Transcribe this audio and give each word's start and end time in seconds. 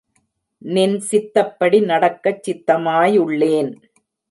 நின் 0.61 0.95
சித்தப்படி 0.99 1.79
நடக்கச் 1.81 2.43
சித்தமாயுள்ளேன்! 2.43 3.71